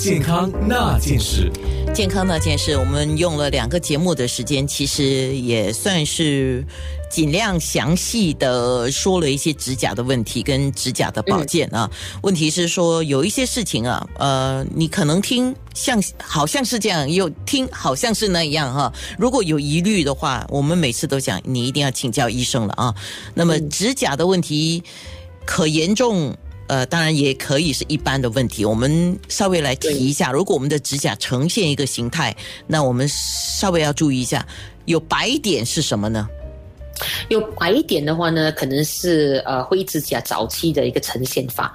[0.00, 1.52] 健康那件事。
[1.92, 6.64] 健康那件事，我们用了两个节目的时间，其实也算是
[7.10, 11.90] 尽量详细的说了一些指甲的问题跟指甲的保健啊。
[12.22, 18.90] 问题是说有一些事情啊，呃，你可能听像好像是这样，又听好像是那样哈。
[19.18, 22.94] 如果有疑虑的话，我们每次都讲你一定要请教医生了啊。
[23.34, 24.82] 那么指甲的问题
[25.44, 26.34] 可严重。
[26.70, 28.64] 呃，当然也可以是一般的问题。
[28.64, 32.32] 我们稍微来提一下，如果我们的指甲呈现一个形态，
[32.68, 34.46] 那我们稍微要注意一下，
[34.84, 36.28] 有白点是什么呢？
[37.28, 41.74] 有白点的话呢，可能是呃灰指甲早期的一个呈现法。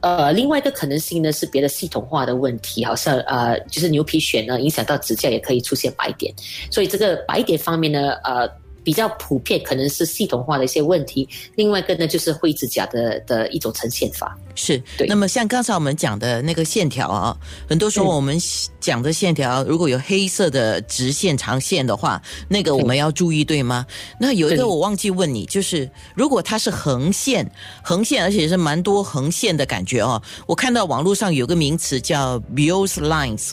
[0.00, 6.30] 呃，另外一个可能性呢是别的系统化的问题，好像呃就是牛皮癣呢影响到指甲也可以出现白点。
[6.70, 8.46] 所以这个白点方面呢，呃。
[8.84, 14.38] 比较普遍可能是系统化的一些问题，另外一个呢就是灰指甲的的一种呈现法。
[14.54, 15.06] 是，对。
[15.08, 17.36] 那么像刚才我们讲的那个线条啊，
[17.68, 18.38] 很多时候我们
[18.78, 23.86] 讲的线条如果有黑色的直线长线的话，那个我们要注意，对吗？
[24.20, 27.50] 那有一个我忘记问你，就是如果它是横线，
[27.82, 33.52] 横线而且是蛮多横线的感觉哦，我看到网络上有个名词叫 Beo's lines，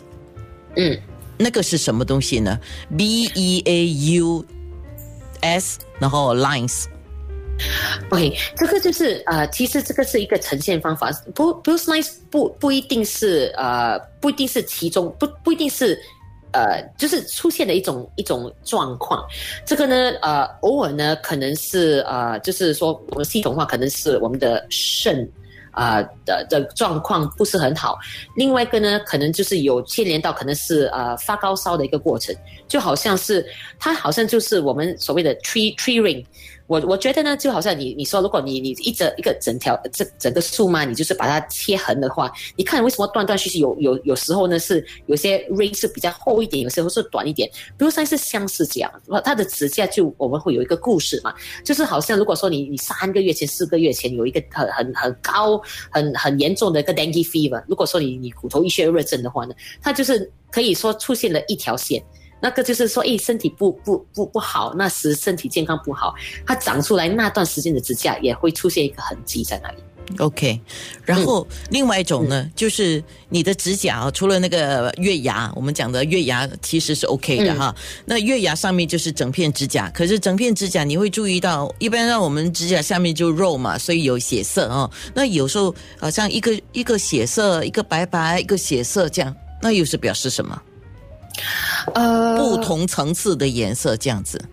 [0.76, 1.00] 嗯，
[1.38, 2.60] 那个是什么东西呢
[2.98, 4.46] ？B E A U。
[5.42, 16.00] S，然后 lines，OK，这个就是呃，其实这个是一个呈现方法，不不是 lines，不不一定是呃，不一定是其中，不不一定是
[16.54, 19.24] 呃，就是出现的一种一种状况。
[19.66, 25.30] 这个呢，呃，偶尔呢，可能是呃，就是说我们系统化可能是我们的肾。
[25.72, 27.98] 啊的的状况不是很好，
[28.36, 32.36] 另外一个呢，可能就是有牵连到可能是呃发高烧的一个过程，
[32.68, 33.46] 就好像是
[33.80, 36.26] 它好像就是我们所谓的 tree tree ring。
[36.72, 48.90] 我我觉得呢，就好像你你说，如果你你一整一个整条这整个树嘛，你就是把它切横的话，你看为什么断断续续有有有时候呢是有些 ring 是比较厚一点，有时候是短一点，比如说是相似这样，
[49.26, 51.34] 它的指甲就我们会有一个故事嘛，
[51.66, 62.02] 就是好像如果说你你三个月前四个月前有一个很很很高很很严重的一个 dengue fever，如果说你你骨头溢血热症的话呢，它就是可以说出现了一条线。
[62.42, 66.14] 那个就是说，哎，身体不不不不好，那时身体健康不好，
[66.46, 69.78] 它长出来那段时间的指甲也会出现一个痕迹在那里。
[70.18, 70.60] OK，
[71.06, 77.74] 然后另外一种呢，就是你的指甲除了那个月牙，我们讲的月牙其实是 OK 的哈。
[78.04, 84.90] 那月牙上面就是整片指甲，可是整片指甲你会注意到，一般让我们指甲下面就肉嘛，所以有血色哦。
[85.14, 90.62] 那有时候好像一个一个血色，一个白白，一个血色这样，那又是表示什么？
[91.94, 94.44] 呃，不同层次的颜色这样子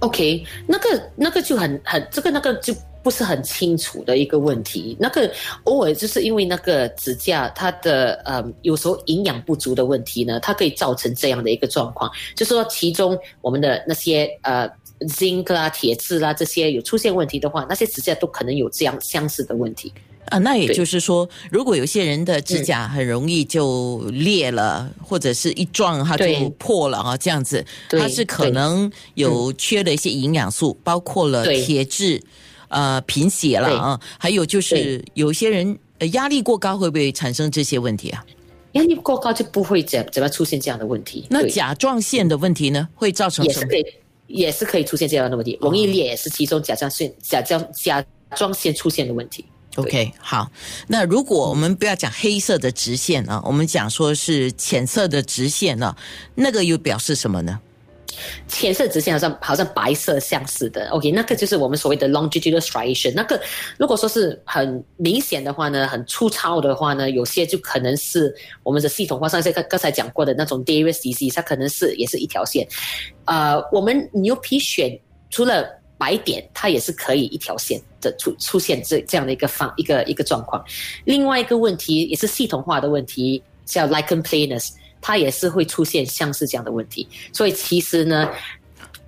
[0.00, 4.96] ，OK，那个那个就很很这个那个就不是很清楚的一个问题。
[5.00, 5.30] 那个
[5.64, 12.10] 偶尔就是因为那个指甲它的呃有时候营养不足的问题呢，它可以造成这样的一个状况。
[12.36, 19.92] 就是说其中我们的那些呃 zinc 啊、铁质啦这些有出现问题的话，那些指甲都可能有这样相似的问题。
[20.26, 26.24] 啊，那也就是说，如果有些人的指甲很容易就裂了，或者是一撞它就
[26.58, 32.22] 破了啊，这样子，它是可能有缺了一些营养素，包括了铁质，
[32.68, 35.78] 呃，贫血了啊，还有就是有些人
[36.12, 38.24] 压力过高会不会产生这些问题啊？
[38.72, 41.26] 压力过高就不会怎怎么出现这样的问题。
[41.28, 43.84] 那甲状腺的问题呢，会造成也是可以
[44.28, 48.02] 也是可以出现这样的问题，容易裂也是其中甲状腺甲状甲
[48.34, 49.44] 状腺出现的问题。
[49.76, 50.50] OK，好。
[50.86, 55.96] 那如果我们不要讲黑色的直线啊，我们讲说是浅色的直线呢，
[56.34, 57.58] 那个又表示什么呢？
[58.46, 60.86] 浅色直线好像好像白色相似的。
[60.90, 63.14] OK，那个就是我们所谓的 longitudinal striation。
[63.16, 63.40] 那个
[63.78, 68.32] 如果说是很明显的话呢，很粗糙的话呢，有些就可能是
[68.62, 72.68] 我们的系统化上，刚刚才讲过的那种 d a r i s disease，它可能是也是一条线。
[73.24, 75.00] 呃，我们牛皮癣
[75.30, 75.66] 除了
[76.02, 80.60] 白点，它也是可以一条线的出出现这这样的一个方一个一个状况。
[81.04, 87.08] 另外一个问题也是系统化的问题，叫 lichen planus，它也是会出现像是这样的问题。
[87.32, 88.28] 所以其实呢，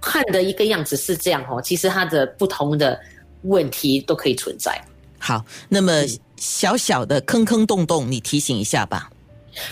[0.01, 2.97] 看的一个样子是这样哦，其实它的不同的
[3.43, 4.81] 问题都可以存在。
[5.19, 6.05] 好，那么
[6.37, 9.11] 小小的坑坑洞洞，你提醒一下吧。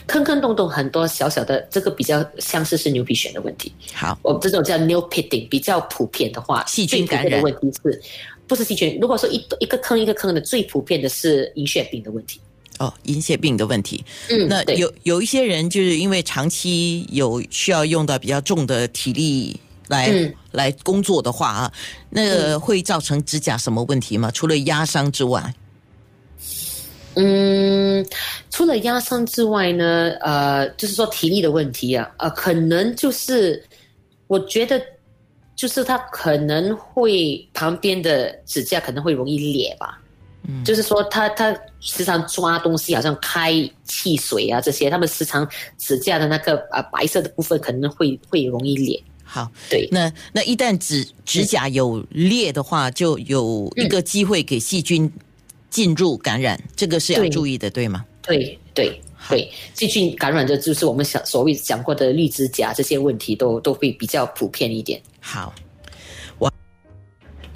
[0.06, 3.72] 坑坑洞洞很多小小的，这个比较相似是牛皮癣的问题。
[3.94, 8.02] 好，我们这种叫 nail pitting，比较普遍的话，细菌感染的问题是，
[8.46, 8.98] 不是细菌。
[9.00, 12.40] 如果说一一个坑一个坑的，最普遍的是银屑病的问题。
[12.78, 14.04] 哦，银屑病的问题。
[14.30, 21.72] 嗯，那有有一些人就是因为长期有需要用到比较重的体力来、嗯来工作的话啊，
[22.10, 24.30] 那个会造成指甲什么问题吗？
[24.30, 25.54] 除了压伤之外，
[27.14, 28.06] 嗯，
[28.50, 33.62] 除了压伤之外呢，呃，就是说体力的问题啊，呃，可能就是
[34.28, 34.80] 我觉得，
[35.54, 40.00] 就是他可能会旁边的指甲可能会容易裂吧。
[40.48, 43.52] 嗯，就是说他他时常抓东西，好像开
[43.84, 45.48] 汽水啊这些，他们时常
[45.78, 49.00] 指甲的那个呃白色的部分可能会会容易裂。
[49.22, 55.10] 好，对，那那一旦指指甲有裂的话，就有一个机会给细菌
[55.72, 58.04] 进入感染，这个是要注意的，对吗？
[58.20, 65.00] 对对对，细菌感染的就是我们想所谓讲过的绿指甲这些问题都都会比较普遍一点。
[65.20, 65.52] 好，
[66.38, 66.52] 我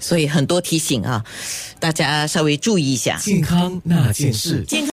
[0.00, 1.24] 所以很多提醒啊，
[1.78, 3.18] 大家稍微注意一下。
[3.18, 4.64] 健康那件事。
[4.66, 4.84] 健